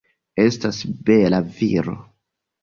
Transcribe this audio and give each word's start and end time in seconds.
Estas 0.43 0.79
bela 1.09 1.43
viro. 1.59 1.95